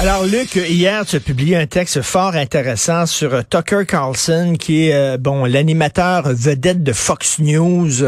Alors, 0.00 0.24
Luc, 0.24 0.54
hier, 0.54 1.04
tu 1.04 1.16
as 1.16 1.20
publié 1.20 1.56
un 1.56 1.66
texte 1.66 2.02
fort 2.02 2.36
intéressant 2.36 3.04
sur 3.04 3.34
euh, 3.34 3.42
Tucker 3.42 3.82
Carlson, 3.84 4.54
qui 4.56 4.86
est, 4.86 4.94
euh, 4.94 5.16
bon, 5.18 5.44
l'animateur 5.44 6.22
vedette 6.32 6.84
de 6.84 6.92
Fox 6.92 7.40
News. 7.40 8.04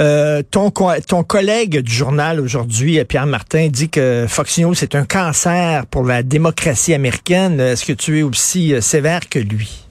Euh, 0.00 0.42
ton, 0.50 0.70
ton 0.70 1.22
collègue 1.24 1.80
du 1.80 1.92
journal 1.92 2.40
aujourd'hui, 2.40 3.04
Pierre 3.04 3.26
Martin, 3.26 3.68
dit 3.68 3.90
que 3.90 4.24
Fox 4.26 4.56
News, 4.58 4.72
c'est 4.72 4.94
un 4.94 5.04
cancer 5.04 5.84
pour 5.88 6.04
la 6.04 6.22
démocratie 6.22 6.94
américaine. 6.94 7.60
Est-ce 7.60 7.84
que 7.84 7.92
tu 7.92 8.20
es 8.20 8.22
aussi 8.22 8.80
sévère 8.80 9.28
que 9.28 9.38
lui? 9.38 9.84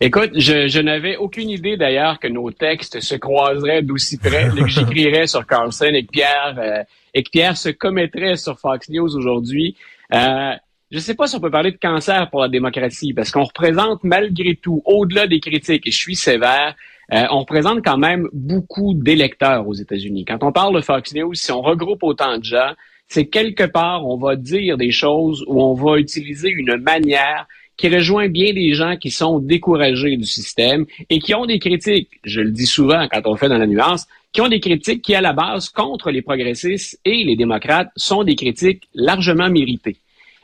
Écoute, 0.00 0.30
je, 0.36 0.68
je 0.68 0.78
n'avais 0.78 1.16
aucune 1.16 1.50
idée 1.50 1.76
d'ailleurs 1.76 2.20
que 2.20 2.28
nos 2.28 2.52
textes 2.52 3.00
se 3.00 3.16
croiseraient 3.16 3.82
d'aussi 3.82 4.16
près, 4.16 4.48
que 4.56 4.64
j'écrirais 4.68 5.26
sur 5.26 5.44
Carlson 5.44 5.90
et 5.92 6.04
que 6.04 6.12
Pierre 6.12 6.84
et 7.16 7.22
que 7.22 7.30
Pierre 7.30 7.56
se 7.56 7.70
commettrait 7.70 8.36
sur 8.36 8.58
Fox 8.60 8.90
News 8.90 9.16
aujourd'hui. 9.16 9.74
Euh, 10.12 10.52
je 10.90 10.96
ne 10.96 11.00
sais 11.00 11.14
pas 11.14 11.26
si 11.26 11.34
on 11.34 11.40
peut 11.40 11.50
parler 11.50 11.72
de 11.72 11.78
cancer 11.78 12.28
pour 12.28 12.42
la 12.42 12.48
démocratie, 12.48 13.14
parce 13.14 13.30
qu'on 13.30 13.44
représente 13.44 14.04
malgré 14.04 14.54
tout, 14.54 14.82
au-delà 14.84 15.26
des 15.26 15.40
critiques, 15.40 15.86
et 15.86 15.90
je 15.90 15.96
suis 15.96 16.14
sévère, 16.14 16.76
euh, 17.14 17.24
on 17.30 17.40
représente 17.40 17.82
quand 17.82 17.96
même 17.96 18.28
beaucoup 18.34 18.92
d'électeurs 18.92 19.66
aux 19.66 19.72
États-Unis. 19.72 20.26
Quand 20.26 20.44
on 20.44 20.52
parle 20.52 20.76
de 20.76 20.82
Fox 20.82 21.14
News, 21.14 21.32
si 21.32 21.50
on 21.52 21.62
regroupe 21.62 22.02
autant 22.02 22.36
de 22.36 22.44
gens, 22.44 22.72
c'est 23.08 23.26
quelque 23.26 23.64
part, 23.64 24.06
on 24.06 24.18
va 24.18 24.36
dire 24.36 24.76
des 24.76 24.90
choses 24.90 25.42
ou 25.48 25.62
on 25.62 25.72
va 25.72 25.96
utiliser 25.96 26.50
une 26.50 26.76
manière 26.76 27.46
qui 27.76 27.88
rejoint 27.88 28.28
bien 28.28 28.52
des 28.52 28.74
gens 28.74 28.96
qui 28.96 29.10
sont 29.10 29.38
découragés 29.38 30.16
du 30.16 30.24
système 30.24 30.86
et 31.10 31.18
qui 31.18 31.34
ont 31.34 31.46
des 31.46 31.58
critiques, 31.58 32.08
je 32.24 32.40
le 32.40 32.50
dis 32.50 32.66
souvent 32.66 33.06
quand 33.10 33.22
on 33.26 33.36
fait 33.36 33.48
dans 33.48 33.58
la 33.58 33.66
nuance, 33.66 34.06
qui 34.32 34.40
ont 34.40 34.48
des 34.48 34.60
critiques 34.60 35.02
qui, 35.02 35.14
à 35.14 35.20
la 35.20 35.32
base, 35.32 35.68
contre 35.68 36.10
les 36.10 36.22
progressistes 36.22 37.00
et 37.04 37.24
les 37.24 37.36
démocrates, 37.36 37.88
sont 37.96 38.22
des 38.22 38.34
critiques 38.34 38.88
largement 38.94 39.48
méritées. 39.48 39.96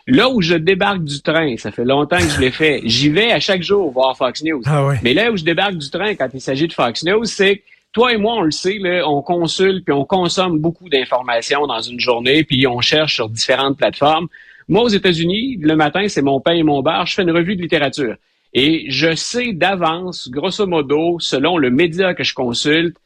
Là 0.06 0.28
où 0.30 0.42
je 0.42 0.54
débarque 0.54 1.04
du 1.04 1.22
train, 1.22 1.56
ça 1.56 1.70
fait 1.70 1.84
longtemps 1.84 2.18
que 2.18 2.28
je 2.28 2.40
l'ai 2.40 2.50
fait, 2.50 2.80
j'y 2.84 3.08
vais 3.08 3.30
à 3.30 3.38
chaque 3.38 3.62
jour 3.62 3.90
voir 3.92 4.16
Fox 4.16 4.42
News. 4.42 4.62
Ah 4.66 4.92
Mais 5.02 5.14
là 5.14 5.30
où 5.30 5.36
je 5.36 5.44
débarque 5.44 5.76
du 5.76 5.90
train 5.90 6.14
quand 6.14 6.28
il 6.34 6.40
s'agit 6.40 6.66
de 6.66 6.72
Fox 6.72 7.04
News, 7.04 7.24
c'est 7.24 7.58
que 7.58 7.62
toi 7.92 8.12
et 8.12 8.16
moi, 8.16 8.34
on 8.36 8.42
le 8.42 8.50
sait, 8.50 8.78
là, 8.78 9.08
on 9.08 9.22
consulte 9.22 9.84
puis 9.84 9.92
on 9.92 10.04
consomme 10.04 10.58
beaucoup 10.58 10.88
d'informations 10.88 11.66
dans 11.66 11.80
une 11.80 12.00
journée, 12.00 12.42
puis 12.42 12.66
on 12.66 12.80
cherche 12.80 13.14
sur 13.14 13.28
différentes 13.28 13.76
plateformes. 13.76 14.28
Moi, 14.68 14.82
aux 14.82 14.88
États-Unis, 14.88 15.58
le 15.60 15.76
matin, 15.76 16.06
c'est 16.08 16.22
mon 16.22 16.40
pain 16.40 16.52
et 16.52 16.62
mon 16.62 16.82
bar, 16.82 17.06
je 17.06 17.14
fais 17.14 17.22
une 17.22 17.30
revue 17.30 17.56
de 17.56 17.62
littérature. 17.62 18.16
Et 18.54 18.84
je 18.88 19.14
sais 19.14 19.52
d'avance, 19.52 20.28
grosso 20.30 20.66
modo, 20.66 21.18
selon 21.18 21.56
le 21.56 21.70
média 21.70 22.14
que 22.14 22.22
je 22.22 22.34
consulte, 22.34 22.96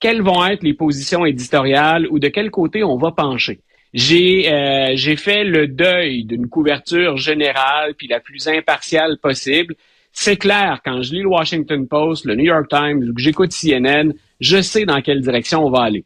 quelles 0.00 0.22
vont 0.22 0.44
être 0.46 0.62
les 0.62 0.74
positions 0.74 1.24
éditoriales 1.24 2.06
ou 2.10 2.18
de 2.18 2.28
quel 2.28 2.50
côté 2.50 2.82
on 2.84 2.96
va 2.96 3.12
pencher. 3.12 3.60
J'ai 3.94 4.52
euh, 4.52 4.92
j'ai 4.94 5.16
fait 5.16 5.44
le 5.44 5.66
deuil 5.66 6.24
d'une 6.24 6.48
couverture 6.48 7.16
générale 7.16 7.94
puis 7.96 8.06
la 8.06 8.20
plus 8.20 8.46
impartiale 8.46 9.18
possible. 9.18 9.74
C'est 10.12 10.36
clair, 10.36 10.80
quand 10.84 11.02
je 11.02 11.14
lis 11.14 11.22
le 11.22 11.28
Washington 11.28 11.86
Post, 11.86 12.24
le 12.26 12.34
New 12.34 12.44
York 12.44 12.68
Times 12.68 13.08
ou 13.08 13.14
que 13.14 13.20
j'écoute 13.20 13.52
CNN, 13.52 14.12
je 14.40 14.60
sais 14.60 14.84
dans 14.84 15.00
quelle 15.00 15.20
direction 15.20 15.64
on 15.64 15.70
va 15.70 15.82
aller. 15.82 16.04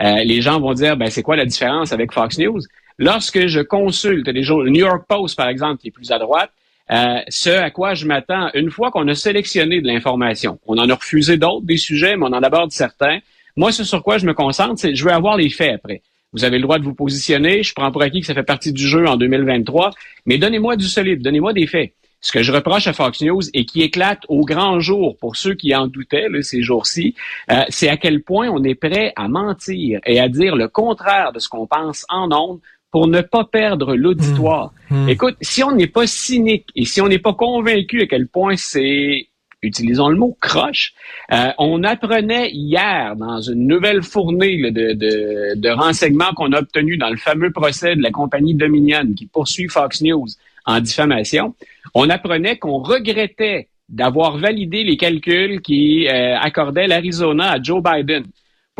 Euh, 0.00 0.24
les 0.24 0.40
gens 0.40 0.60
vont 0.60 0.72
dire, 0.72 0.96
ben 0.96 1.10
c'est 1.10 1.22
quoi 1.22 1.36
la 1.36 1.44
différence 1.44 1.92
avec 1.92 2.12
Fox 2.12 2.38
News? 2.38 2.60
Lorsque 3.00 3.46
je 3.46 3.60
consulte 3.60 4.28
les 4.28 4.42
jours, 4.42 4.62
le 4.62 4.68
New 4.68 4.80
York 4.80 5.06
Post 5.08 5.34
par 5.34 5.48
exemple, 5.48 5.80
qui 5.80 5.88
est 5.88 5.90
plus 5.90 6.12
à 6.12 6.18
droite, 6.18 6.50
euh, 6.90 7.20
ce 7.30 7.48
à 7.48 7.70
quoi 7.70 7.94
je 7.94 8.04
m'attends, 8.04 8.50
une 8.52 8.70
fois 8.70 8.90
qu'on 8.90 9.08
a 9.08 9.14
sélectionné 9.14 9.80
de 9.80 9.86
l'information, 9.86 10.58
on 10.66 10.76
en 10.76 10.86
a 10.86 10.94
refusé 10.94 11.38
d'autres, 11.38 11.64
des 11.64 11.78
sujets, 11.78 12.18
mais 12.18 12.26
on 12.26 12.34
en 12.34 12.42
aborde 12.42 12.72
certains. 12.72 13.20
Moi, 13.56 13.72
ce 13.72 13.84
sur 13.84 14.02
quoi 14.02 14.18
je 14.18 14.26
me 14.26 14.34
concentre, 14.34 14.74
c'est 14.78 14.94
je 14.94 15.02
veux 15.02 15.12
avoir 15.12 15.38
les 15.38 15.48
faits 15.48 15.76
après. 15.76 16.02
Vous 16.34 16.44
avez 16.44 16.58
le 16.58 16.62
droit 16.62 16.78
de 16.78 16.84
vous 16.84 16.94
positionner. 16.94 17.62
Je 17.62 17.72
prends 17.72 17.90
pour 17.90 18.02
acquis 18.02 18.20
que 18.20 18.26
ça 18.26 18.34
fait 18.34 18.42
partie 18.42 18.72
du 18.72 18.86
jeu 18.86 19.06
en 19.08 19.16
2023. 19.16 19.92
Mais 20.26 20.36
donnez-moi 20.36 20.76
du 20.76 20.84
solide, 20.84 21.22
donnez-moi 21.22 21.54
des 21.54 21.66
faits. 21.66 21.94
Ce 22.20 22.32
que 22.32 22.42
je 22.42 22.52
reproche 22.52 22.86
à 22.86 22.92
Fox 22.92 23.22
News 23.22 23.40
et 23.54 23.64
qui 23.64 23.80
éclate 23.80 24.24
au 24.28 24.44
grand 24.44 24.78
jour 24.78 25.16
pour 25.16 25.36
ceux 25.36 25.54
qui 25.54 25.74
en 25.74 25.86
doutaient 25.86 26.28
ces 26.42 26.60
jours-ci, 26.60 27.14
euh, 27.50 27.62
c'est 27.70 27.88
à 27.88 27.96
quel 27.96 28.22
point 28.22 28.50
on 28.50 28.62
est 28.62 28.74
prêt 28.74 29.14
à 29.16 29.26
mentir 29.26 30.00
et 30.04 30.20
à 30.20 30.28
dire 30.28 30.54
le 30.54 30.68
contraire 30.68 31.32
de 31.32 31.38
ce 31.38 31.48
qu'on 31.48 31.66
pense 31.66 32.04
en 32.10 32.30
ondes 32.30 32.60
pour 32.90 33.06
ne 33.06 33.20
pas 33.20 33.44
perdre 33.44 33.94
l'auditoire. 33.94 34.72
Mmh. 34.90 35.04
Mmh. 35.04 35.08
Écoute, 35.08 35.36
si 35.40 35.62
on 35.62 35.72
n'est 35.72 35.86
pas 35.86 36.06
cynique 36.06 36.66
et 36.74 36.84
si 36.84 37.00
on 37.00 37.08
n'est 37.08 37.18
pas 37.18 37.34
convaincu 37.34 38.02
à 38.02 38.06
quel 38.06 38.26
point 38.26 38.56
c'est 38.56 39.28
utilisons 39.62 40.08
le 40.08 40.16
mot 40.16 40.36
croche. 40.40 40.94
Euh, 41.32 41.50
on 41.58 41.82
apprenait 41.84 42.50
hier 42.50 43.14
dans 43.16 43.40
une 43.40 43.66
nouvelle 43.66 44.02
fournée 44.02 44.70
de, 44.70 44.94
de, 44.94 45.54
de, 45.54 45.68
renseignements 45.68 46.32
qu'on 46.34 46.52
a 46.52 46.60
obtenus 46.60 46.98
dans 46.98 47.10
le 47.10 47.16
fameux 47.16 47.50
procès 47.50 47.96
de 47.96 48.02
la 48.02 48.10
compagnie 48.10 48.54
Dominion 48.54 49.12
qui 49.14 49.26
poursuit 49.26 49.68
Fox 49.68 50.02
News 50.02 50.26
en 50.66 50.80
diffamation. 50.80 51.54
On 51.94 52.08
apprenait 52.08 52.56
qu'on 52.56 52.78
regrettait 52.78 53.68
d'avoir 53.88 54.38
validé 54.38 54.84
les 54.84 54.96
calculs 54.96 55.60
qui 55.60 56.08
euh, 56.08 56.38
accordaient 56.38 56.86
l'Arizona 56.86 57.52
à 57.52 57.62
Joe 57.62 57.82
Biden 57.82 58.24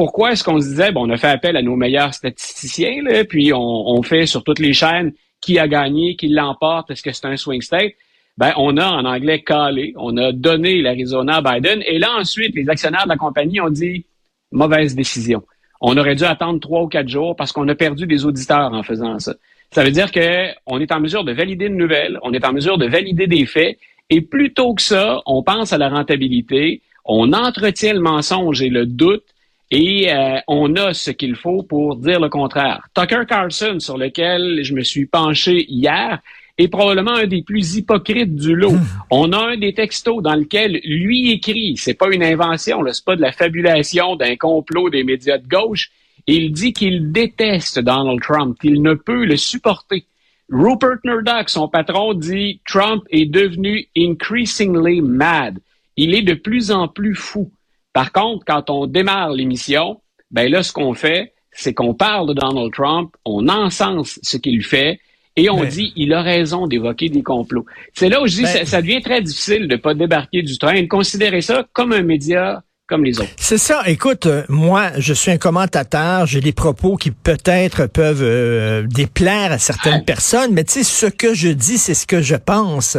pourquoi 0.00 0.33
est-ce 0.33 0.43
qu'on 0.43 0.59
se 0.59 0.66
disait, 0.66 0.93
bon, 0.93 1.06
on 1.06 1.11
a 1.11 1.19
fait 1.19 1.28
appel 1.28 1.59
à 1.59 1.62
nos 1.62 1.77
meilleurs 1.77 2.15
statisticiens, 2.15 3.03
là, 3.03 3.22
puis 3.22 3.53
on, 3.53 4.03
fait 4.03 4.25
sur 4.25 4.43
toutes 4.43 4.59
les 4.59 4.72
chaînes 4.72 5.12
qui 5.43 5.59
a 5.59 5.69
gagné, 5.69 6.16
qui 6.16 6.28
l'emporte, 6.28 6.91
est-ce 6.91 7.03
que 7.03 7.12
c'est 7.12 7.27
un 7.27 7.37
swing 7.37 7.61
state? 7.61 7.93
Ben, 8.39 8.55
on 8.56 8.78
a 8.78 8.89
en 8.89 9.05
anglais 9.05 9.43
calé, 9.43 9.93
on 9.99 10.16
a 10.16 10.33
donné 10.33 10.81
l'Arizona 10.81 11.43
à 11.44 11.53
Biden, 11.53 11.83
et 11.87 11.99
là 11.99 12.16
ensuite, 12.19 12.55
les 12.55 12.66
actionnaires 12.71 13.05
de 13.05 13.10
la 13.10 13.19
compagnie 13.19 13.60
ont 13.60 13.69
dit 13.69 14.06
mauvaise 14.53 14.94
décision. 14.94 15.43
On 15.83 15.94
aurait 15.99 16.15
dû 16.15 16.25
attendre 16.25 16.60
trois 16.60 16.84
ou 16.84 16.89
quatre 16.89 17.09
jours 17.09 17.37
parce 17.37 17.53
qu'on 17.53 17.69
a 17.69 17.75
perdu 17.75 18.06
des 18.06 18.25
auditeurs 18.25 18.72
en 18.72 18.83
faisant 18.83 19.19
ça. 19.19 19.34
Ça 19.71 19.84
veut 19.84 19.91
dire 19.91 20.10
qu'on 20.12 20.81
est 20.81 20.93
en 20.93 21.00
mesure 21.00 21.25
de 21.25 21.33
valider 21.33 21.66
une 21.66 21.77
nouvelle, 21.77 22.19
on 22.22 22.33
est 22.33 22.47
en 22.47 22.55
mesure 22.55 22.78
de 22.78 22.87
valider 22.87 23.27
des 23.27 23.44
faits, 23.44 23.77
et 24.09 24.22
plutôt 24.22 24.72
que 24.72 24.81
ça, 24.81 25.21
on 25.27 25.43
pense 25.43 25.75
à 25.75 25.77
la 25.77 25.91
rentabilité, 25.91 26.81
on 27.05 27.34
entretient 27.34 27.93
le 27.93 28.00
mensonge 28.00 28.62
et 28.62 28.71
le 28.71 28.87
doute, 28.87 29.25
et 29.71 30.13
euh, 30.13 30.39
on 30.49 30.75
a 30.77 30.93
ce 30.95 31.11
qu'il 31.11 31.37
faut 31.37 31.63
pour 31.63 31.97
dire 31.97 32.21
le 32.21 32.29
contraire. 32.29 32.89
Tucker 32.95 33.23
Carlson, 33.29 33.79
sur 33.79 33.97
lequel 33.97 34.61
je 34.63 34.75
me 34.75 34.83
suis 34.83 35.07
penché 35.07 35.65
hier, 35.69 36.21
est 36.59 36.69
probablement 36.69 37.15
un 37.15 37.27
des 37.27 37.43
plus 37.43 37.77
hypocrites 37.77 38.35
du 38.35 38.55
lot. 38.55 38.73
Hmm. 38.73 38.87
On 39.11 39.33
a 39.33 39.53
un 39.53 39.57
des 39.57 39.73
textos 39.73 40.23
dans 40.23 40.35
lequel 40.35 40.81
lui 40.85 41.31
écrit, 41.31 41.77
c'est 41.77 41.95
pas 41.95 42.09
une 42.11 42.23
invention, 42.23 42.83
c'est 42.93 43.05
pas 43.05 43.17
de 43.17 43.23
la 43.23 43.33
fabulation 43.33 44.17
d'un 44.17 44.37
complot 44.37 44.91
des 44.91 45.05
médias 45.05 45.39
de 45.39 45.47
gauche. 45.47 45.91
Il 46.27 46.53
dit 46.53 46.73
qu'il 46.73 47.13
déteste 47.13 47.79
Donald 47.79 48.21
Trump, 48.21 48.59
qu'il 48.61 48.83
ne 48.83 48.95
peut 48.95 49.25
le 49.25 49.37
supporter. 49.37 50.05
Rupert 50.51 50.99
Murdoch, 51.05 51.49
son 51.49 51.69
patron, 51.69 52.13
dit 52.13 52.61
Trump 52.67 53.05
est 53.11 53.27
devenu 53.27 53.87
increasingly 53.97 55.01
mad. 55.01 55.59
Il 55.97 56.15
est 56.15 56.23
de 56.23 56.35
plus 56.35 56.73
en 56.73 56.89
plus 56.89 57.15
fou. 57.15 57.51
Par 57.93 58.12
contre, 58.12 58.45
quand 58.47 58.71
on 58.71 58.87
démarre 58.87 59.31
l'émission, 59.31 60.01
ben 60.31 60.51
là, 60.51 60.62
ce 60.62 60.73
qu'on 60.73 60.95
fait, 60.95 61.34
c'est 61.51 61.75
qu'on 61.75 61.95
parle 61.95 62.28
de 62.28 62.34
Donald 62.34 62.73
Trump, 62.73 63.15
on 63.25 63.49
encense 63.49 64.19
ce 64.23 64.37
qu'il 64.37 64.62
fait, 64.62 65.01
et 65.37 65.51
on 65.51 65.65
dit 65.65 65.93
il 65.97 66.12
a 66.12 66.23
raison 66.23 66.67
d'évoquer 66.67 67.09
des 67.09 67.23
complots. 67.23 67.67
C'est 67.95 68.09
là 68.09 68.21
où 68.23 68.27
je 68.27 68.37
dis 68.37 68.43
ben. 68.43 68.49
ça, 68.49 68.65
ça, 68.65 68.83
devient 68.83 69.01
très 69.01 69.23
difficile 69.23 69.69
de 69.69 69.77
pas 69.77 69.95
débarquer 69.95 70.43
du 70.43 70.59
train. 70.59 70.75
Et 70.75 70.83
de 70.83 70.89
considérer 70.89 71.41
ça 71.41 71.67
comme 71.73 71.93
un 71.93 72.03
média 72.03 72.62
comme 72.91 73.05
les 73.05 73.21
autres. 73.21 73.31
C'est 73.37 73.56
ça. 73.56 73.83
Écoute, 73.87 74.27
euh, 74.27 74.43
moi, 74.49 74.91
je 74.99 75.15
suis 75.15 75.31
un 75.31 75.39
commentateur. 75.39 76.27
J'ai 76.27 76.41
des 76.41 76.53
propos 76.53 76.97
qui 76.97 77.12
peut-être 77.12 77.87
peuvent 77.87 78.23
euh, 78.23 78.84
déplaire 78.87 79.53
à 79.53 79.59
certaines 79.59 80.05
personnes, 80.05 80.53
mais 80.53 80.65
tu 80.65 80.73
sais, 80.73 80.84
ce 80.84 81.06
que 81.06 81.33
je 81.33 81.48
dis, 81.48 81.78
c'est 81.78 81.95
ce 81.95 82.07
que 82.07 82.21
je 82.21 82.34
pense. 82.34 82.98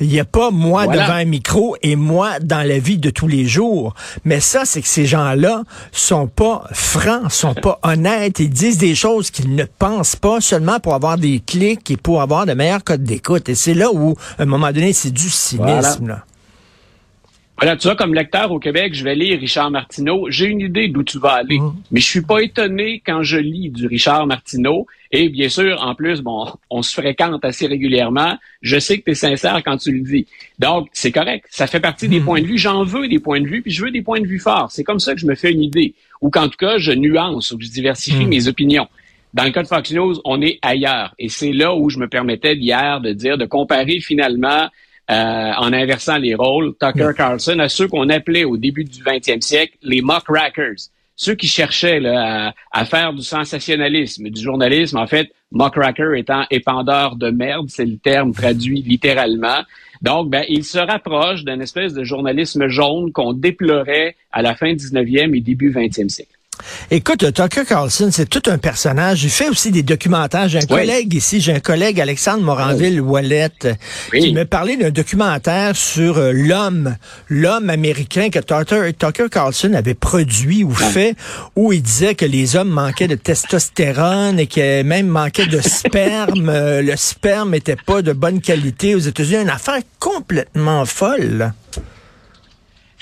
Il 0.00 0.06
n'y 0.06 0.20
a 0.20 0.24
pas 0.24 0.50
moi 0.50 0.86
devant 0.86 1.14
un 1.14 1.24
micro 1.24 1.76
et 1.82 1.96
moi 1.96 2.38
dans 2.40 2.66
la 2.66 2.78
vie 2.78 2.98
de 2.98 3.10
tous 3.10 3.26
les 3.26 3.44
jours. 3.44 3.94
Mais 4.24 4.38
ça, 4.38 4.64
c'est 4.64 4.80
que 4.80 4.88
ces 4.88 5.06
gens-là 5.06 5.64
sont 5.90 6.28
pas 6.28 6.64
francs, 6.72 7.32
sont 7.32 7.54
pas 7.54 7.80
honnêtes. 7.82 8.38
Ils 8.38 8.50
disent 8.50 8.78
des 8.78 8.94
choses 8.94 9.30
qu'ils 9.30 9.54
ne 9.54 9.64
pensent 9.64 10.16
pas 10.16 10.40
seulement 10.40 10.78
pour 10.78 10.94
avoir 10.94 11.18
des 11.18 11.40
clics 11.40 11.90
et 11.90 11.96
pour 11.96 12.22
avoir 12.22 12.46
de 12.46 12.52
meilleurs 12.52 12.84
codes 12.84 13.02
d'écoute. 13.02 13.48
Et 13.48 13.56
c'est 13.56 13.74
là 13.74 13.88
où, 13.92 14.14
à 14.38 14.42
un 14.44 14.46
moment 14.46 14.70
donné, 14.70 14.92
c'est 14.92 15.10
du 15.10 15.28
cynisme. 15.28 16.06
Là. 16.06 16.24
Voilà, 17.62 17.76
tu 17.76 17.86
vois, 17.86 17.94
comme 17.94 18.12
lecteur 18.12 18.50
au 18.50 18.58
Québec, 18.58 18.92
je 18.92 19.04
vais 19.04 19.14
lire 19.14 19.38
Richard 19.38 19.70
Martineau. 19.70 20.28
J'ai 20.30 20.46
une 20.46 20.62
idée 20.62 20.88
d'où 20.88 21.04
tu 21.04 21.20
vas 21.20 21.34
aller. 21.34 21.60
Mm. 21.60 21.74
Mais 21.92 22.00
je 22.00 22.06
suis 22.06 22.22
pas 22.22 22.40
étonné 22.40 23.00
quand 23.06 23.22
je 23.22 23.36
lis 23.36 23.70
du 23.70 23.86
Richard 23.86 24.26
Martineau. 24.26 24.88
Et 25.12 25.28
bien 25.28 25.48
sûr, 25.48 25.80
en 25.80 25.94
plus, 25.94 26.22
bon, 26.22 26.48
on 26.70 26.82
se 26.82 26.92
fréquente 26.92 27.44
assez 27.44 27.68
régulièrement. 27.68 28.36
Je 28.62 28.80
sais 28.80 28.98
que 28.98 29.04
tu 29.04 29.10
es 29.12 29.14
sincère 29.14 29.62
quand 29.64 29.76
tu 29.76 29.92
le 29.92 30.00
dis. 30.00 30.26
Donc, 30.58 30.88
c'est 30.92 31.12
correct. 31.12 31.46
Ça 31.50 31.68
fait 31.68 31.78
partie 31.78 32.08
des 32.08 32.18
mm. 32.18 32.24
points 32.24 32.40
de 32.40 32.46
vue. 32.46 32.58
J'en 32.58 32.82
veux 32.82 33.06
des 33.06 33.20
points 33.20 33.40
de 33.40 33.46
vue, 33.46 33.62
puis 33.62 33.70
je 33.70 33.84
veux 33.84 33.92
des 33.92 34.02
points 34.02 34.20
de 34.20 34.26
vue 34.26 34.40
forts. 34.40 34.72
C'est 34.72 34.82
comme 34.82 34.98
ça 34.98 35.14
que 35.14 35.20
je 35.20 35.26
me 35.26 35.36
fais 35.36 35.52
une 35.52 35.62
idée. 35.62 35.94
Ou 36.20 36.30
qu'en 36.30 36.48
tout 36.48 36.58
cas, 36.58 36.78
je 36.78 36.90
nuance 36.90 37.52
ou 37.52 37.58
que 37.58 37.64
je 37.64 37.70
diversifie 37.70 38.24
mm. 38.24 38.28
mes 38.28 38.48
opinions. 38.48 38.88
Dans 39.34 39.44
le 39.44 39.50
cas 39.52 39.62
de 39.62 39.68
Fox 39.68 39.92
News, 39.92 40.20
on 40.24 40.42
est 40.42 40.58
ailleurs. 40.62 41.14
Et 41.20 41.28
c'est 41.28 41.52
là 41.52 41.76
où 41.76 41.90
je 41.90 42.00
me 42.00 42.08
permettais 42.08 42.56
hier 42.56 43.00
de 43.00 43.12
dire, 43.12 43.38
de 43.38 43.46
comparer 43.46 44.00
finalement, 44.00 44.68
en 45.08 45.72
inversant 45.72 46.16
les 46.16 46.34
rôles, 46.34 46.74
Tucker 46.80 47.10
Carlson 47.16 47.58
à 47.58 47.68
ceux 47.68 47.88
qu'on 47.88 48.08
appelait 48.08 48.44
au 48.44 48.56
début 48.56 48.84
du 48.84 49.02
20e 49.02 49.40
siècle 49.40 49.76
les 49.82 50.00
mock 50.00 50.24
rackers. 50.28 50.88
Ceux 51.16 51.34
qui 51.34 51.46
cherchaient 51.46 52.00
là, 52.00 52.54
à, 52.72 52.84
faire 52.84 53.12
du 53.12 53.22
sensationnalisme, 53.22 54.28
du 54.30 54.42
journalisme, 54.42 54.96
en 54.96 55.06
fait, 55.06 55.30
muckracker 55.52 56.14
étant 56.16 56.44
épandeur 56.50 57.16
de 57.16 57.30
merde, 57.30 57.66
c'est 57.68 57.84
le 57.84 57.98
terme 57.98 58.32
traduit 58.32 58.82
littéralement. 58.86 59.62
Donc, 60.00 60.30
ben, 60.30 60.44
il 60.48 60.64
se 60.64 60.78
rapproche 60.78 61.44
d'une 61.44 61.62
espèce 61.62 61.92
de 61.92 62.02
journalisme 62.02 62.66
jaune 62.68 63.12
qu'on 63.12 63.34
déplorait 63.34 64.16
à 64.32 64.42
la 64.42 64.54
fin 64.56 64.72
19e 64.72 65.36
et 65.36 65.40
début 65.40 65.70
20e 65.70 66.08
siècle. 66.08 66.32
Écoute, 66.90 67.32
Tucker 67.32 67.64
Carlson, 67.66 68.10
c'est 68.12 68.28
tout 68.28 68.42
un 68.50 68.58
personnage. 68.58 69.24
Il 69.24 69.30
fait 69.30 69.48
aussi 69.48 69.70
des 69.70 69.82
documentaires. 69.82 70.48
J'ai 70.48 70.58
un 70.58 70.66
collègue 70.66 71.14
ici, 71.14 71.40
j'ai 71.40 71.54
un 71.54 71.60
collègue, 71.60 72.00
Alexandre 72.00 72.42
Moranville-Ouellette, 72.42 73.68
qui 74.12 74.32
me 74.32 74.44
parlait 74.44 74.76
d'un 74.76 74.90
documentaire 74.90 75.74
sur 75.74 76.18
euh, 76.18 76.32
l'homme, 76.32 76.96
l'homme 77.28 77.70
américain 77.70 78.28
que 78.30 78.38
Tucker, 78.38 78.92
Tucker, 78.98 79.28
Carlson 79.30 79.72
avait 79.74 79.94
produit 79.94 80.64
ou 80.64 80.72
fait, 80.72 81.14
où 81.56 81.72
il 81.72 81.82
disait 81.82 82.14
que 82.14 82.26
les 82.26 82.56
hommes 82.56 82.70
manquaient 82.70 83.08
de 83.08 83.16
testostérone 83.16 84.38
et 84.38 84.46
qu'il 84.46 84.84
même 84.84 85.06
manquait 85.06 85.46
de 85.46 85.60
sperme. 85.60 86.48
Euh, 86.48 86.82
le 86.82 86.96
sperme 86.96 87.50
n'était 87.52 87.76
pas 87.76 88.02
de 88.02 88.12
bonne 88.12 88.40
qualité 88.40 88.94
aux 88.94 89.00
États-Unis. 89.00 89.42
Une 89.42 89.50
affaire 89.50 89.80
complètement 89.98 90.84
folle. 90.84 91.52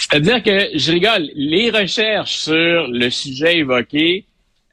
C'est-à-dire 0.00 0.42
que, 0.42 0.70
je 0.74 0.92
rigole, 0.92 1.28
les 1.34 1.70
recherches 1.70 2.38
sur 2.38 2.88
le 2.88 3.10
sujet 3.10 3.58
évoqué 3.58 4.24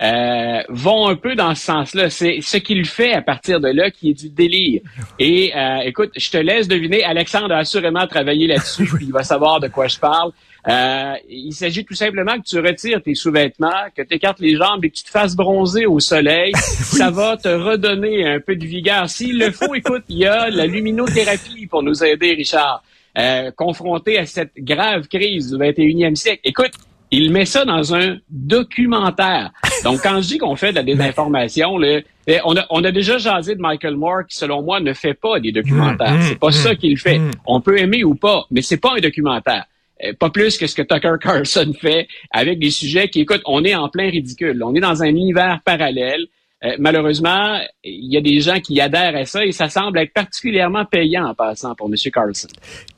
euh, 0.02 0.62
vont 0.70 1.08
un 1.08 1.16
peu 1.16 1.36
dans 1.36 1.56
ce 1.56 1.66
sens-là. 1.66 2.10
C'est 2.10 2.40
ce 2.42 2.58
qu'il 2.58 2.86
fait 2.86 3.14
à 3.14 3.22
partir 3.22 3.60
de 3.60 3.68
là 3.68 3.90
qui 3.90 4.12
est 4.12 4.14
du 4.14 4.30
délire. 4.30 4.82
Et 5.18 5.52
euh, 5.56 5.80
écoute, 5.80 6.12
je 6.16 6.30
te 6.30 6.38
laisse 6.38 6.68
deviner, 6.68 7.04
Alexandre 7.04 7.54
a 7.54 7.60
assurément 7.60 8.06
travaillé 8.08 8.48
là-dessus, 8.48 8.86
puis 8.86 9.06
il 9.08 9.12
va 9.12 9.24
savoir 9.24 9.60
de 9.60 9.68
quoi 9.68 9.88
je 9.88 9.98
parle. 9.98 10.32
Euh, 10.68 11.14
il 11.30 11.54
s'agit 11.54 11.84
tout 11.84 11.94
simplement 11.94 12.38
que 12.38 12.44
tu 12.44 12.60
retires 12.60 13.02
tes 13.02 13.16
sous-vêtements, 13.16 13.88
que 13.96 14.02
tu 14.02 14.16
écartes 14.16 14.40
les 14.40 14.56
jambes 14.56 14.84
et 14.86 14.90
que 14.90 14.96
tu 14.96 15.04
te 15.04 15.10
fasses 15.10 15.36
bronzer 15.36 15.86
au 15.86 16.00
soleil. 16.00 16.52
Ça 16.56 17.10
va 17.10 17.38
te 17.38 17.48
redonner 17.48 18.28
un 18.28 18.40
peu 18.40 18.56
de 18.56 18.66
vigueur. 18.66 19.10
S'il 19.10 19.40
le 19.40 19.52
faut, 19.52 19.74
écoute, 19.74 20.04
il 20.10 20.20
y 20.20 20.26
a 20.26 20.50
la 20.50 20.68
luminothérapie 20.68 21.68
pour 21.68 21.84
nous 21.84 22.04
aider, 22.04 22.34
Richard. 22.34 22.84
Euh, 23.18 23.50
confronté 23.50 24.20
à 24.20 24.28
cette 24.28 24.52
grave 24.58 25.08
crise 25.08 25.52
du 25.52 25.58
21e 25.58 26.14
siècle. 26.14 26.42
Écoute, 26.44 26.74
il 27.10 27.32
met 27.32 27.46
ça 27.46 27.66
dans 27.66 27.96
un 27.96 28.18
documentaire. 28.30 29.52
Donc, 29.84 30.02
quand 30.04 30.22
je 30.22 30.28
dis 30.28 30.38
qu'on 30.38 30.56
fait 30.56 30.70
de 30.70 30.76
la 30.76 30.84
désinformation, 30.84 31.80
là, 31.80 32.02
eh, 32.28 32.40
on, 32.46 32.56
a, 32.56 32.66
on 32.70 32.84
a 32.84 32.92
déjà 32.92 33.18
jasé 33.18 33.56
de 33.56 33.62
Michael 33.62 33.96
Moore 33.96 34.28
qui, 34.28 34.38
selon 34.38 34.62
moi, 34.62 34.80
ne 34.82 34.94
fait 34.94 35.16
pas 35.16 35.40
des 35.40 35.52
documentaires. 35.52 36.14
Mm, 36.14 36.20
mm, 36.20 36.22
c'est 36.24 36.40
pas 36.40 36.52
ça 36.52 36.74
mm, 36.74 36.78
qu'il 36.78 36.98
fait. 36.98 37.20
On 37.46 37.60
peut 37.60 37.80
aimer 37.80 38.04
ou 38.04 38.14
pas, 38.14 38.46
mais 38.52 38.62
c'est 38.62 38.78
pas 38.78 38.94
un 38.96 39.00
documentaire. 39.00 39.66
Euh, 40.04 40.14
pas 40.14 40.30
plus 40.30 40.58
que 40.58 40.68
ce 40.68 40.76
que 40.76 40.84
Tucker 40.84 41.16
Carlson 41.20 41.74
fait 41.80 42.08
avec 42.30 42.60
des 42.60 42.70
sujets 42.70 43.10
qui, 43.10 43.22
écoute, 43.22 43.42
on 43.46 43.64
est 43.64 43.74
en 43.74 43.90
plein 43.90 44.10
ridicule. 44.10 44.62
On 44.64 44.76
est 44.76 44.80
dans 44.80 45.02
un 45.02 45.08
univers 45.08 45.62
parallèle. 45.66 46.28
Euh, 46.64 46.76
malheureusement, 46.80 47.60
il 47.84 48.12
y 48.12 48.18
a 48.18 48.22
des 48.22 48.40
gens 48.40 48.60
qui 48.60 48.82
adhèrent 48.82 49.16
à 49.16 49.26
ça 49.26 49.46
et 49.46 49.52
ça 49.52 49.70
semble 49.70 50.00
être 50.00 50.12
particulièrement 50.12 50.86
payant 50.86 51.28
en 51.28 51.36
passant 51.36 51.76
pour 51.76 51.88
M. 51.88 51.96
Carlson. 52.12 52.48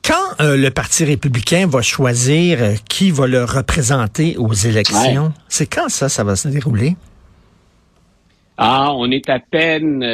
Quand 0.02 0.40
euh, 0.40 0.56
le 0.56 0.70
Parti 0.70 1.04
républicain 1.04 1.66
va 1.66 1.82
choisir 1.82 2.62
euh, 2.62 2.74
qui 2.88 3.10
va 3.10 3.26
le 3.26 3.44
représenter 3.44 4.36
aux 4.38 4.54
élections, 4.54 5.34
c'est 5.48 5.66
quand 5.66 5.90
ça, 5.90 6.08
ça 6.08 6.24
va 6.24 6.36
se 6.36 6.48
dérouler? 6.48 6.96
Ah, 8.56 8.92
on 8.94 9.10
est 9.10 9.28
à 9.28 9.38
peine 9.38 10.04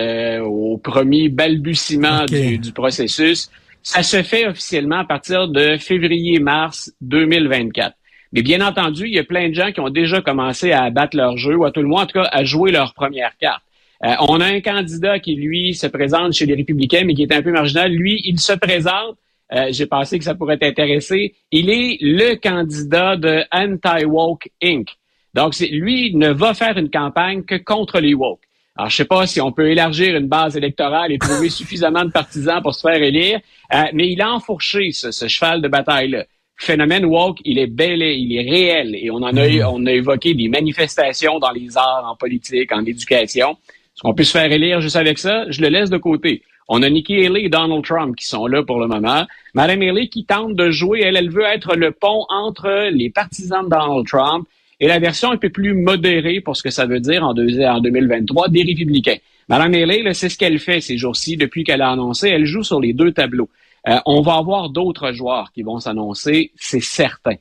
au 0.40 0.78
premier 0.78 1.28
balbutiement 1.28 2.26
du, 2.26 2.58
du 2.58 2.72
processus. 2.72 3.50
Ça 3.82 4.02
se 4.04 4.22
fait 4.22 4.46
officiellement 4.46 4.98
à 4.98 5.04
partir 5.04 5.48
de 5.48 5.76
février-mars 5.78 6.92
2024. 7.00 7.96
Mais 8.32 8.42
bien 8.42 8.60
entendu, 8.66 9.06
il 9.06 9.14
y 9.14 9.18
a 9.18 9.24
plein 9.24 9.48
de 9.48 9.54
gens 9.54 9.72
qui 9.72 9.80
ont 9.80 9.90
déjà 9.90 10.20
commencé 10.20 10.72
à 10.72 10.90
battre 10.90 11.16
leur 11.16 11.36
jeu, 11.36 11.56
ou 11.56 11.64
à 11.64 11.70
tout 11.70 11.80
le 11.80 11.88
moins, 11.88 12.02
en 12.02 12.06
tout 12.06 12.18
cas, 12.18 12.28
à 12.32 12.44
jouer 12.44 12.72
leur 12.72 12.94
première 12.94 13.36
carte. 13.38 13.62
Euh, 14.04 14.14
on 14.20 14.40
a 14.40 14.46
un 14.46 14.60
candidat 14.60 15.18
qui, 15.18 15.36
lui, 15.36 15.74
se 15.74 15.86
présente 15.86 16.34
chez 16.34 16.46
les 16.46 16.54
Républicains, 16.54 17.04
mais 17.04 17.14
qui 17.14 17.22
est 17.22 17.32
un 17.32 17.42
peu 17.42 17.52
marginal. 17.52 17.92
Lui, 17.92 18.20
il 18.24 18.38
se 18.38 18.52
présente. 18.52 19.16
Euh, 19.52 19.68
j'ai 19.70 19.86
pensé 19.86 20.18
que 20.18 20.24
ça 20.24 20.34
pourrait 20.34 20.58
t'intéresser. 20.58 21.34
Il 21.52 21.70
est 21.70 21.98
le 22.00 22.34
candidat 22.34 23.16
de 23.16 23.44
Anti-Woke 23.52 24.50
Inc. 24.62 24.88
Donc, 25.34 25.58
lui 25.58 26.14
ne 26.14 26.30
va 26.30 26.54
faire 26.54 26.76
une 26.78 26.90
campagne 26.90 27.42
que 27.44 27.54
contre 27.54 28.00
les 28.00 28.14
woke. 28.14 28.40
Alors, 28.74 28.90
je 28.90 28.96
sais 28.96 29.04
pas 29.04 29.26
si 29.26 29.40
on 29.40 29.52
peut 29.52 29.70
élargir 29.70 30.16
une 30.16 30.28
base 30.28 30.56
électorale 30.56 31.12
et 31.12 31.18
trouver 31.18 31.48
suffisamment 31.60 32.04
de 32.04 32.10
partisans 32.10 32.60
pour 32.62 32.74
se 32.74 32.80
faire 32.80 33.02
élire, 33.02 33.40
euh, 33.72 33.82
mais 33.94 34.10
il 34.10 34.20
a 34.20 34.30
enfourché 34.30 34.92
ce, 34.92 35.10
ce 35.10 35.28
cheval 35.28 35.62
de 35.62 35.68
bataille-là 35.68 36.24
phénomène 36.56 37.04
woke, 37.04 37.38
il 37.44 37.58
est 37.58 37.66
bel, 37.66 38.02
il 38.02 38.34
est 38.36 38.48
réel 38.48 38.94
et 38.94 39.10
on 39.10 39.16
en 39.16 39.36
a, 39.36 39.48
mm. 39.48 39.64
on 39.70 39.86
a 39.86 39.92
évoqué 39.92 40.34
des 40.34 40.48
manifestations 40.48 41.38
dans 41.38 41.50
les 41.50 41.76
arts, 41.76 42.06
en 42.10 42.16
politique, 42.16 42.72
en 42.72 42.84
éducation. 42.84 43.50
Est-ce 43.50 44.02
qu'on 44.02 44.14
peut 44.14 44.24
se 44.24 44.32
faire 44.32 44.50
élire 44.50 44.80
juste 44.80 44.96
avec 44.96 45.18
ça? 45.18 45.50
Je 45.50 45.60
le 45.60 45.68
laisse 45.68 45.90
de 45.90 45.98
côté. 45.98 46.42
On 46.68 46.82
a 46.82 46.90
Nikki 46.90 47.24
Haley 47.24 47.44
et 47.44 47.48
Donald 47.48 47.84
Trump 47.84 48.16
qui 48.16 48.26
sont 48.26 48.46
là 48.46 48.62
pour 48.62 48.80
le 48.80 48.88
moment. 48.88 49.24
Madame 49.54 49.82
Haley 49.82 50.08
qui 50.08 50.24
tente 50.24 50.56
de 50.56 50.70
jouer, 50.70 51.00
elle, 51.02 51.16
elle 51.16 51.30
veut 51.30 51.44
être 51.44 51.76
le 51.76 51.92
pont 51.92 52.26
entre 52.28 52.90
les 52.90 53.08
partisans 53.08 53.64
de 53.64 53.70
Donald 53.70 54.06
Trump 54.06 54.48
et 54.80 54.88
la 54.88 54.98
version 54.98 55.30
un 55.30 55.36
peu 55.36 55.48
plus 55.48 55.74
modérée 55.74 56.40
pour 56.40 56.56
ce 56.56 56.62
que 56.62 56.70
ça 56.70 56.86
veut 56.86 57.00
dire 57.00 57.22
en, 57.22 57.30
en 57.30 57.80
2023 57.80 58.48
des 58.48 58.62
républicains. 58.62 59.16
Madame 59.48 59.74
Haley, 59.74 60.12
c'est 60.12 60.28
ce 60.28 60.36
qu'elle 60.36 60.58
fait 60.58 60.80
ces 60.80 60.98
jours-ci 60.98 61.36
depuis 61.36 61.62
qu'elle 61.62 61.82
a 61.82 61.90
annoncé. 61.90 62.28
Elle 62.28 62.46
joue 62.46 62.64
sur 62.64 62.80
les 62.80 62.92
deux 62.92 63.12
tableaux. 63.12 63.48
Euh, 63.88 63.98
on 64.04 64.20
va 64.20 64.34
avoir 64.34 64.70
d'autres 64.70 65.12
joueurs 65.12 65.52
qui 65.52 65.62
vont 65.62 65.78
s'annoncer, 65.78 66.50
c'est 66.56 66.82
certain. 66.82 67.34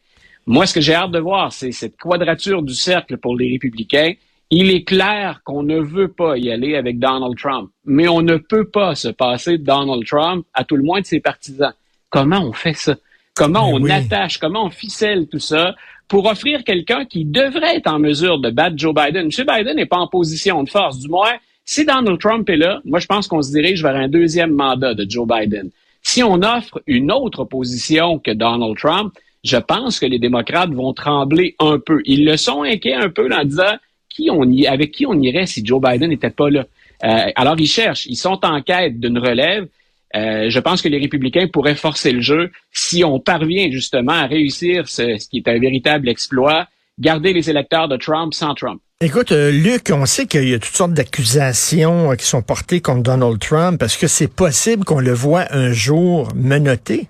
Moi, 0.46 0.68
ce 0.68 0.76
que 0.76 0.82
j'ai 0.82 0.94
hâte 0.94 1.12
de 1.12 1.20
voir, 1.20 1.52
c'est 1.52 1.72
cette 1.72 1.98
quadrature 1.98 2.62
du 2.62 2.76
cercle 2.76 3.18
pour 3.18 3.36
les 3.36 3.50
républicains. 3.50 4.14
Il 4.52 4.70
est 4.70 4.84
clair 4.84 5.42
qu'on 5.44 5.64
ne 5.64 5.80
veut 5.80 6.10
pas 6.10 6.38
y 6.38 6.52
aller 6.52 6.76
avec 6.76 7.00
Donald 7.00 7.36
Trump, 7.36 7.72
mais 7.84 8.08
on 8.08 8.22
ne 8.22 8.38
peut 8.38 8.68
pas 8.68 8.94
se 8.94 9.08
passer 9.08 9.58
de 9.58 9.64
Donald 9.64 10.06
Trump, 10.06 10.46
à 10.54 10.64
tout 10.64 10.76
le 10.76 10.84
moins 10.84 11.02
de 11.02 11.06
ses 11.06 11.20
partisans. 11.20 11.74
Comment 12.12 12.42
on 12.42 12.54
fait 12.54 12.76
ça? 12.76 12.96
Comment 13.34 13.68
on 13.70 13.84
attache, 13.90 14.38
comment 14.38 14.66
on 14.66 14.70
ficelle 14.70 15.28
tout 15.28 15.40
ça 15.40 15.76
pour 16.08 16.28
offrir 16.28 16.64
quelqu'un 16.64 17.06
qui 17.06 17.26
devrait 17.26 17.78
être 17.78 17.88
en 17.88 18.00
mesure 18.00 18.40
de 18.40 18.52
battre 18.52 18.78
Joe 18.78 18.94
Biden? 18.94 19.30
M. 19.36 19.46
Biden 19.46 19.76
n'est 19.76 19.88
pas 19.88 19.98
en 19.98 20.08
position 20.08 20.64
de 20.64 20.70
force. 20.70 21.00
Du 21.00 21.10
moins, 21.10 21.34
si 21.66 21.84
Donald 21.84 22.20
Trump 22.20 22.48
est 22.50 22.56
là, 22.56 22.80
moi, 22.86 23.00
je 23.00 23.08
pense 23.08 23.28
qu'on 23.28 23.42
se 23.42 23.52
dirige 23.52 23.82
vers 23.82 23.96
un 23.96 24.08
deuxième 24.08 24.52
mandat 24.52 24.94
de 24.94 25.10
Joe 25.10 25.28
Biden. 25.28 25.72
Si 26.06 26.22
on 26.22 26.44
offre 26.44 26.84
une 26.86 27.12
autre 27.12 27.46
position 27.46 28.20
que 28.20 28.30
Donald 28.30 28.78
Trump, 28.78 29.12
je 29.44 29.58
pense 29.58 30.00
que 30.00 30.06
les 30.06 30.20
démocrates 30.20 30.70
vont 30.70 30.94
trembler 30.94 31.56
un 31.58 31.80
peu. 31.80 32.02
Ils 32.06 32.26
le 32.26 32.38
sont 32.38 32.62
inquiets 32.62 32.94
un 32.94 33.10
peu 33.10 33.28
en 33.34 33.44
disant 33.44 33.76
qui 34.08 34.30
on 34.30 34.44
y, 34.44 34.68
avec 34.68 34.92
qui 34.92 35.08
on 35.08 35.20
irait 35.20 35.48
si 35.48 35.66
Joe 35.66 35.82
Biden 35.82 36.12
n'était 36.12 36.30
pas 36.30 36.52
là. 36.52 36.66
Euh, 37.04 37.32
alors 37.36 37.60
ils 37.60 37.68
cherchent, 37.68 38.06
ils 38.06 38.16
sont 38.16 38.40
en 38.46 38.62
quête 38.62 39.00
d'une 39.00 39.18
relève. 39.18 39.68
Euh, 40.16 40.48
je 40.48 40.60
pense 40.60 40.84
que 40.84 40.90
les 40.90 41.00
républicains 41.00 41.48
pourraient 41.48 41.76
forcer 41.76 42.12
le 42.12 42.22
jeu 42.22 42.52
si 42.72 43.04
on 43.04 43.20
parvient 43.20 43.72
justement 43.72 44.14
à 44.14 44.28
réussir 44.28 44.88
ce 44.88 45.28
qui 45.28 45.38
est 45.38 45.48
un 45.48 45.58
véritable 45.58 46.08
exploit, 46.08 46.68
garder 47.00 47.34
les 47.34 47.50
électeurs 47.50 47.88
de 47.88 47.98
Trump 47.98 48.36
sans 48.36 48.54
Trump. 48.54 48.80
Écoute, 49.02 49.34
euh, 49.34 49.52
Luc, 49.52 49.92
on 49.94 50.06
sait 50.06 50.26
qu'il 50.26 50.48
y 50.48 50.54
a 50.54 50.58
toutes 50.58 50.74
sortes 50.74 50.94
d'accusations 50.94 52.14
euh, 52.14 52.16
qui 52.16 52.24
sont 52.24 52.42
portées 52.42 52.80
contre 52.80 53.04
Donald 53.04 53.38
Trump. 53.40 53.84
Est-ce 53.84 53.98
que 53.98 54.08
c'est 54.08 54.34
possible 54.34 54.86
qu'on 54.86 55.02
le 55.02 55.12
voit 55.12 55.44
un 55.52 55.74
jour 55.74 56.30
menotté? 56.34 57.10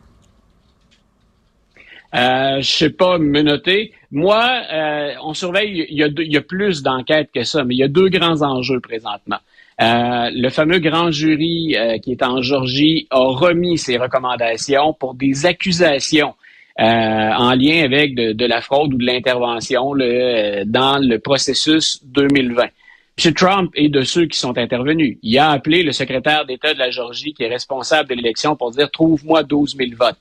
Euh, 2.15 2.59
je 2.59 2.67
sais 2.67 2.89
pas, 2.89 3.19
menotté. 3.19 3.93
Moi, 4.09 4.49
euh, 4.73 5.13
on 5.23 5.35
surveille, 5.35 5.85
il 5.87 5.97
y, 5.99 6.37
a 6.37 6.41
plus 6.41 6.81
d'enquêtes 6.81 7.29
que 7.31 7.43
ça, 7.43 7.63
mais 7.63 7.75
il 7.75 7.77
y 7.77 7.83
a 7.83 7.87
deux 7.87 8.09
grands 8.09 8.41
enjeux 8.41 8.79
présentement. 8.79 9.37
le 9.77 10.49
fameux 10.49 10.79
grand 10.79 11.11
jury 11.11 11.75
qui 12.01 12.13
est 12.13 12.23
en 12.23 12.41
Georgie 12.41 13.05
a 13.11 13.19
remis 13.19 13.77
ses 13.77 13.97
recommandations 13.97 14.93
pour 14.93 15.13
des 15.13 15.45
accusations 15.45 16.33
en 16.77 17.55
lien 17.55 17.84
avec 17.84 18.15
de, 18.15 18.46
la 18.46 18.62
fraude 18.62 18.94
ou 18.94 18.98
de 18.98 19.05
l'intervention 19.05 19.96
dans 19.96 20.98
le 21.00 21.17
processus 21.17 22.01
2020. 22.05 22.65
M. 23.17 23.34
Trump 23.34 23.72
est 23.75 23.88
de 23.88 24.01
ceux 24.01 24.25
qui 24.25 24.38
sont 24.38 24.58
intervenus. 24.58 25.17
Il 25.24 25.38
a 25.38 25.51
appelé 25.51 25.84
le 25.84 25.94
secrétaire 25.94 26.46
d'État 26.46 26.74
de 26.74 26.79
la 26.79 26.89
Georgie, 26.89 27.34
qui 27.34 27.44
est 27.44 27.48
responsable 27.48 28.10
de 28.10 28.15
l'élection, 28.15 28.58
pour 28.58 28.72
dire 28.72 28.91
trouve-moi 28.91 29.44
12 29.44 29.77
000 29.77 29.91
votes. 29.98 30.17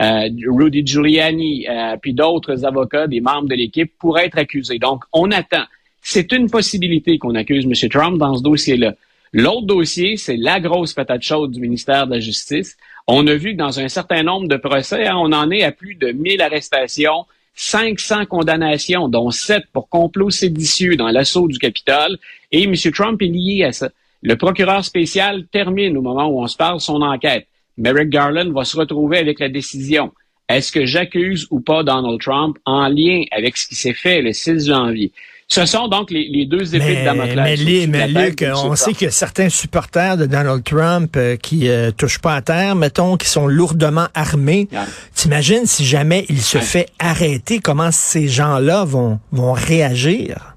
Euh, 0.00 0.28
Rudy 0.46 0.86
Giuliani, 0.86 1.66
euh, 1.68 1.96
puis 2.00 2.14
d'autres 2.14 2.64
avocats, 2.64 3.06
des 3.06 3.20
membres 3.20 3.48
de 3.48 3.54
l'équipe, 3.54 3.92
pourraient 3.98 4.26
être 4.26 4.38
accusés. 4.38 4.78
Donc, 4.78 5.04
on 5.12 5.30
attend. 5.30 5.64
C'est 6.00 6.32
une 6.32 6.48
possibilité 6.48 7.18
qu'on 7.18 7.34
accuse 7.34 7.66
M. 7.66 7.90
Trump 7.90 8.16
dans 8.16 8.34
ce 8.36 8.42
dossier-là. 8.42 8.94
L'autre 9.32 9.66
dossier, 9.66 10.16
c'est 10.16 10.36
la 10.36 10.60
grosse 10.60 10.94
patate 10.94 11.22
chaude 11.22 11.52
du 11.52 11.60
ministère 11.60 12.06
de 12.06 12.14
la 12.14 12.20
Justice. 12.20 12.76
On 13.06 13.26
a 13.26 13.34
vu 13.34 13.52
que 13.52 13.58
dans 13.58 13.80
un 13.80 13.88
certain 13.88 14.22
nombre 14.22 14.48
de 14.48 14.56
procès, 14.56 15.06
hein, 15.06 15.16
on 15.16 15.32
en 15.32 15.50
est 15.50 15.62
à 15.62 15.72
plus 15.72 15.94
de 15.94 16.12
1000 16.12 16.40
arrestations 16.40 17.26
500 17.58 18.26
condamnations, 18.26 19.08
dont 19.08 19.30
7 19.30 19.64
pour 19.72 19.88
complot 19.88 20.30
séditieux 20.30 20.96
dans 20.96 21.08
l'assaut 21.08 21.48
du 21.48 21.58
Capitole, 21.58 22.16
et 22.52 22.62
M. 22.62 22.74
Trump 22.94 23.20
est 23.20 23.26
lié 23.26 23.64
à 23.64 23.72
ça. 23.72 23.90
Le 24.22 24.36
procureur 24.36 24.84
spécial 24.84 25.44
termine 25.50 25.96
au 25.96 26.02
moment 26.02 26.28
où 26.28 26.40
on 26.40 26.46
se 26.46 26.56
parle 26.56 26.80
son 26.80 27.02
enquête. 27.02 27.46
Merrick 27.76 28.10
Garland 28.10 28.52
va 28.52 28.64
se 28.64 28.76
retrouver 28.76 29.18
avec 29.18 29.40
la 29.40 29.48
décision. 29.48 30.12
Est-ce 30.48 30.72
que 30.72 30.86
j'accuse 30.86 31.46
ou 31.50 31.60
pas 31.60 31.82
Donald 31.82 32.20
Trump 32.20 32.58
en 32.64 32.88
lien 32.88 33.24
avec 33.32 33.56
ce 33.56 33.68
qui 33.68 33.74
s'est 33.74 33.92
fait 33.92 34.22
le 34.22 34.32
6 34.32 34.66
janvier? 34.66 35.12
Ce 35.50 35.64
sont 35.64 35.88
donc 35.88 36.10
les, 36.10 36.44
deux 36.44 36.76
épées 36.76 37.00
de 37.00 37.04
Damoclès. 37.04 37.64
Mais, 37.64 37.86
mais 37.88 38.08
Luc, 38.08 38.44
on 38.54 38.76
sait 38.76 38.92
que 38.92 39.08
certains 39.08 39.48
supporters 39.48 40.18
de 40.18 40.26
Donald 40.26 40.62
Trump 40.62 41.16
euh, 41.16 41.36
qui 41.36 41.68
euh, 41.68 41.90
touchent 41.90 42.18
pas 42.18 42.34
à 42.34 42.42
terre, 42.42 42.76
mettons, 42.76 43.16
qui 43.16 43.28
sont 43.28 43.46
lourdement 43.46 44.08
armés. 44.14 44.68
T'imagines 45.14 45.64
si 45.64 45.86
jamais 45.86 46.26
il 46.28 46.40
se 46.40 46.58
fait 46.58 46.88
arrêter, 46.98 47.60
comment 47.60 47.90
ces 47.90 48.28
gens-là 48.28 48.84
vont, 48.84 49.20
vont 49.32 49.52
réagir? 49.52 50.54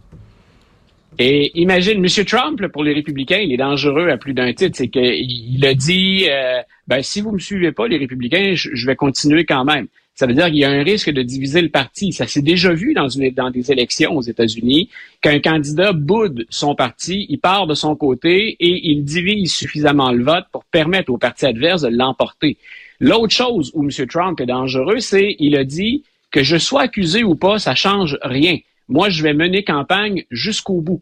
Et 1.19 1.51
imagine, 1.59 2.03
M. 2.03 2.25
Trump, 2.25 2.67
pour 2.67 2.83
les 2.83 2.93
républicains, 2.93 3.37
il 3.37 3.53
est 3.53 3.57
dangereux 3.57 4.09
à 4.09 4.17
plus 4.17 4.33
d'un 4.33 4.51
titre. 4.53 4.75
C'est 4.75 4.87
qu'il 4.87 5.65
a 5.65 5.73
dit, 5.73 6.25
euh, 6.29 6.61
ben, 6.87 7.01
si 7.03 7.21
vous 7.21 7.31
me 7.31 7.39
suivez 7.39 7.71
pas, 7.71 7.87
les 7.87 7.97
républicains, 7.97 8.53
je, 8.55 8.87
vais 8.87 8.95
continuer 8.95 9.45
quand 9.45 9.63
même. 9.63 9.87
Ça 10.21 10.27
veut 10.27 10.35
dire 10.35 10.45
qu'il 10.49 10.57
y 10.57 10.65
a 10.65 10.69
un 10.69 10.83
risque 10.83 11.09
de 11.09 11.23
diviser 11.23 11.63
le 11.63 11.69
parti. 11.69 12.13
Ça 12.13 12.27
s'est 12.27 12.43
déjà 12.43 12.71
vu 12.73 12.93
dans, 12.93 13.07
des 13.07 13.71
élections 13.71 14.15
aux 14.15 14.21
États-Unis, 14.21 14.87
qu'un 15.19 15.39
candidat 15.39 15.93
boude 15.93 16.45
son 16.51 16.75
parti, 16.75 17.25
il 17.27 17.39
part 17.39 17.65
de 17.65 17.73
son 17.73 17.95
côté 17.95 18.55
et 18.59 18.91
il 18.91 19.03
divise 19.03 19.51
suffisamment 19.51 20.11
le 20.11 20.23
vote 20.23 20.45
pour 20.51 20.63
permettre 20.65 21.11
au 21.11 21.17
parti 21.17 21.47
adverse 21.47 21.81
de 21.81 21.87
l'emporter. 21.87 22.57
L'autre 22.99 23.33
chose 23.33 23.71
où 23.73 23.83
M. 23.83 23.89
Trump 24.05 24.39
est 24.39 24.45
dangereux, 24.45 24.99
c'est 24.99 25.37
il 25.39 25.55
a 25.55 25.63
dit 25.63 26.03
que 26.29 26.43
je 26.43 26.57
sois 26.57 26.83
accusé 26.83 27.23
ou 27.23 27.33
pas, 27.33 27.57
ça 27.57 27.73
change 27.73 28.19
rien. 28.21 28.59
Moi, 28.89 29.09
je 29.09 29.23
vais 29.23 29.33
mener 29.33 29.63
campagne 29.63 30.25
jusqu'au 30.29 30.81
bout. 30.81 31.01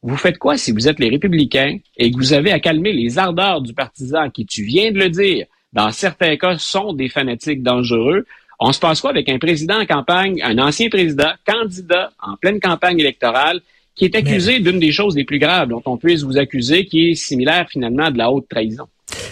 Vous 0.00 0.16
faites 0.16 0.38
quoi 0.38 0.56
si 0.56 0.72
vous 0.72 0.88
êtes 0.88 1.00
les 1.00 1.10
républicains 1.10 1.76
et 1.98 2.10
que 2.10 2.16
vous 2.16 2.32
avez 2.32 2.50
à 2.50 2.60
calmer 2.60 2.94
les 2.94 3.18
ardeurs 3.18 3.60
du 3.60 3.74
partisan 3.74 4.30
qui, 4.30 4.46
tu 4.46 4.62
viens 4.62 4.90
de 4.90 5.00
le 5.00 5.10
dire, 5.10 5.44
dans 5.74 5.90
certains 5.90 6.38
cas, 6.38 6.56
sont 6.56 6.94
des 6.94 7.10
fanatiques 7.10 7.62
dangereux? 7.62 8.24
On 8.60 8.72
se 8.72 8.78
passe 8.78 9.00
quoi 9.00 9.10
avec 9.10 9.28
un 9.28 9.38
président 9.38 9.80
en 9.80 9.86
campagne, 9.86 10.40
un 10.42 10.58
ancien 10.58 10.88
président, 10.88 11.30
candidat 11.46 12.10
en 12.22 12.36
pleine 12.36 12.60
campagne 12.60 12.98
électorale, 13.00 13.60
qui 13.94 14.04
est 14.04 14.14
accusé 14.16 14.60
d'une 14.60 14.80
des 14.80 14.92
choses 14.92 15.16
les 15.16 15.24
plus 15.24 15.38
graves 15.38 15.68
dont 15.68 15.82
on 15.86 15.96
puisse 15.96 16.22
vous 16.22 16.38
accuser, 16.38 16.86
qui 16.86 17.10
est 17.10 17.14
similaire 17.14 17.66
finalement 17.70 18.06
à 18.06 18.10
de 18.10 18.18
la 18.18 18.30
haute 18.30 18.48
trahison? 18.48 18.86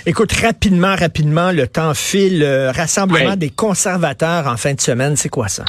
Écoute, 0.06 0.32
rapidement, 0.32 0.94
rapidement, 0.94 1.52
le 1.52 1.66
temps 1.66 1.94
file. 1.94 2.44
rassemblement 2.74 3.36
des 3.36 3.50
conservateurs 3.50 4.46
en 4.46 4.56
fin 4.56 4.74
de 4.74 4.80
semaine, 4.80 5.16
c'est 5.16 5.28
quoi 5.28 5.48
ça? 5.48 5.64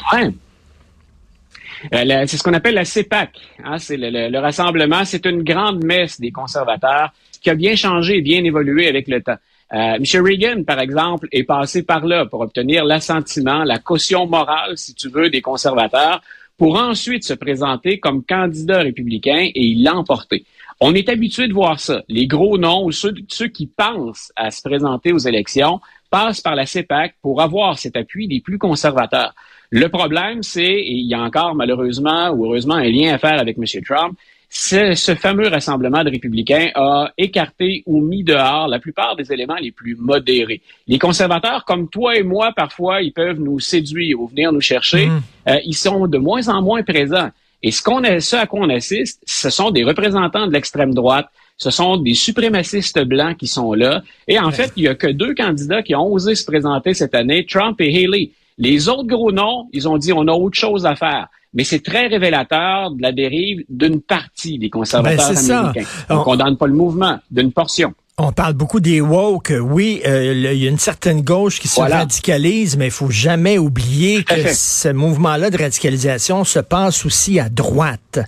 Euh, 1.93 2.23
c'est 2.27 2.37
ce 2.37 2.43
qu'on 2.43 2.53
appelle 2.53 2.75
la 2.75 2.85
CEPAC. 2.85 3.31
Hein, 3.63 3.77
c'est 3.77 3.97
le, 3.97 4.39
rassemblement. 4.39 5.05
C'est 5.05 5.25
une 5.25 5.43
grande 5.43 5.83
messe 5.83 6.19
des 6.19 6.31
conservateurs 6.31 7.13
qui 7.41 7.49
a 7.49 7.55
bien 7.55 7.75
changé 7.75 8.17
et 8.17 8.21
bien 8.21 8.43
évolué 8.43 8.87
avec 8.87 9.07
le 9.07 9.21
temps. 9.21 9.37
Euh. 9.73 9.97
Reagan, 9.99 10.63
par 10.63 10.79
exemple, 10.79 11.27
est 11.31 11.43
passé 11.43 11.83
par 11.83 12.05
là 12.05 12.25
pour 12.25 12.41
obtenir 12.41 12.85
l'assentiment, 12.85 13.63
la 13.63 13.79
caution 13.79 14.27
morale, 14.27 14.77
si 14.77 14.93
tu 14.93 15.09
veux, 15.09 15.29
des 15.29 15.41
conservateurs, 15.41 16.21
pour 16.57 16.75
ensuite 16.77 17.23
se 17.23 17.33
présenter 17.33 17.99
comme 17.99 18.23
candidat 18.23 18.79
républicain 18.79 19.49
et 19.53 19.75
emporté. 19.89 20.45
On 20.79 20.93
est 20.93 21.09
habitué 21.09 21.47
de 21.47 21.53
voir 21.53 21.79
ça. 21.79 22.03
Les 22.07 22.27
gros 22.27 22.57
noms 22.57 22.91
ceux, 22.91 23.13
ceux 23.29 23.47
qui 23.47 23.67
pensent 23.67 24.31
à 24.35 24.51
se 24.51 24.61
présenter 24.61 25.11
aux 25.11 25.19
élections 25.19 25.79
passent 26.09 26.41
par 26.41 26.55
la 26.55 26.65
CEPAC 26.65 27.15
pour 27.21 27.41
avoir 27.41 27.79
cet 27.79 27.95
appui 27.95 28.27
des 28.27 28.41
plus 28.41 28.57
conservateurs. 28.57 29.33
Le 29.71 29.87
problème, 29.87 30.43
c'est, 30.43 30.61
et 30.61 30.91
il 30.91 31.07
y 31.07 31.15
a 31.15 31.21
encore 31.21 31.55
malheureusement 31.55 32.29
ou 32.29 32.45
heureusement 32.45 32.75
un 32.75 32.89
lien 32.89 33.13
à 33.13 33.17
faire 33.17 33.39
avec 33.39 33.57
M. 33.57 33.65
Trump, 33.83 34.15
ce 34.55 35.15
fameux 35.15 35.47
rassemblement 35.47 36.03
de 36.03 36.11
républicains 36.11 36.69
a 36.75 37.11
écarté 37.17 37.83
ou 37.87 38.01
mis 38.01 38.23
dehors 38.23 38.67
la 38.67 38.77
plupart 38.77 39.15
des 39.15 39.33
éléments 39.33 39.55
les 39.55 39.71
plus 39.71 39.95
modérés. 39.95 40.61
Les 40.87 40.99
conservateurs, 40.99 41.65
comme 41.65 41.89
toi 41.89 42.15
et 42.15 42.23
moi, 42.23 42.51
parfois, 42.55 43.01
ils 43.01 43.11
peuvent 43.11 43.39
nous 43.39 43.59
séduire 43.59 44.19
ou 44.19 44.27
venir 44.27 44.51
nous 44.51 44.61
chercher. 44.61 45.07
Mmh. 45.07 45.21
Euh, 45.49 45.59
ils 45.65 45.75
sont 45.75 46.07
de 46.07 46.17
moins 46.19 46.47
en 46.49 46.61
moins 46.61 46.83
présents. 46.83 47.29
Et 47.63 47.71
ce 47.71 47.81
qu'on 47.81 48.03
a, 48.03 48.19
ce 48.19 48.35
à 48.35 48.45
quoi 48.45 48.59
on 48.61 48.69
assiste, 48.69 49.23
ce 49.25 49.49
sont 49.49 49.71
des 49.71 49.83
représentants 49.83 50.45
de 50.45 50.51
l'extrême 50.51 50.93
droite. 50.93 51.27
Ce 51.57 51.71
sont 51.71 51.97
des 51.97 52.13
suprémacistes 52.13 52.99
blancs 52.99 53.37
qui 53.37 53.47
sont 53.47 53.73
là. 53.73 54.03
Et 54.27 54.37
en 54.39 54.51
fait, 54.51 54.71
il 54.75 54.83
y 54.83 54.87
a 54.87 54.95
que 54.95 55.07
deux 55.07 55.33
candidats 55.33 55.81
qui 55.81 55.95
ont 55.95 56.11
osé 56.11 56.35
se 56.35 56.45
présenter 56.45 56.93
cette 56.93 57.15
année, 57.15 57.45
Trump 57.45 57.79
et 57.79 58.05
Haley. 58.05 58.31
Les 58.57 58.89
autres 58.89 59.07
gros 59.07 59.31
noms, 59.31 59.69
ils 59.71 59.87
ont 59.87 59.97
dit 59.97 60.13
on 60.13 60.27
a 60.27 60.33
autre 60.33 60.59
chose 60.59 60.85
à 60.85 60.95
faire. 60.95 61.27
Mais 61.53 61.63
c'est 61.63 61.83
très 61.83 62.07
révélateur 62.07 62.91
de 62.91 63.01
la 63.01 63.11
dérive 63.11 63.63
d'une 63.69 64.01
partie 64.01 64.57
des 64.57 64.69
conservateurs 64.69 65.33
ben, 65.33 65.51
américains. 65.51 65.89
On 66.09 66.17
ne 66.19 66.23
condamne 66.23 66.57
pas 66.57 66.67
le 66.67 66.73
mouvement, 66.73 67.19
d'une 67.31 67.51
portion. 67.51 67.93
On 68.19 68.31
parle 68.31 68.53
beaucoup 68.53 68.79
des 68.79 69.01
woke. 69.01 69.51
Oui, 69.59 69.99
euh, 70.05 70.33
il 70.53 70.61
y 70.61 70.67
a 70.67 70.69
une 70.69 70.77
certaine 70.77 71.21
gauche 71.21 71.59
qui 71.59 71.67
se 71.67 71.81
radicalise, 71.81 72.77
mais 72.77 72.85
il 72.85 72.91
faut 72.91 73.09
jamais 73.09 73.57
oublier 73.57 74.23
que 74.23 74.53
ce 74.53 74.89
mouvement-là 74.89 75.49
de 75.49 75.57
radicalisation 75.57 76.43
se 76.43 76.59
passe 76.59 77.07
aussi 77.07 77.39
à 77.39 77.49
droite 77.49 78.19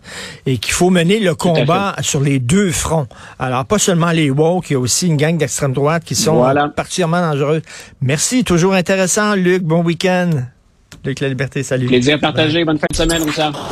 et 0.48 0.58
qu'il 0.58 0.74
faut 0.74 0.90
mener 0.90 1.20
le 1.20 1.36
combat 1.36 1.96
sur 2.02 2.22
les 2.22 2.40
deux 2.40 2.72
fronts. 2.72 3.06
Alors, 3.38 3.64
pas 3.66 3.78
seulement 3.78 4.10
les 4.10 4.32
woke, 4.32 4.72
il 4.72 4.74
y 4.74 4.76
a 4.76 4.80
aussi 4.80 5.06
une 5.06 5.18
gang 5.18 5.38
d'extrême 5.38 5.74
droite 5.74 6.04
qui 6.04 6.16
sont 6.16 6.44
particulièrement 6.76 7.22
dangereuses. 7.22 7.62
Merci, 8.02 8.44
toujours 8.44 8.74
intéressant, 8.74 9.36
Luc. 9.36 9.62
Bon 9.62 9.84
week-end. 9.84 10.32
Luc 11.06 11.20
La 11.20 11.30
Liberté, 11.30 11.64
salut. 11.64 11.86
Plaisir 11.86 12.20
partagé. 12.20 12.66
Bonne 12.66 12.80
fin 12.80 12.88
de 12.90 12.96
semaine, 12.96 13.24
Richard. 13.24 13.64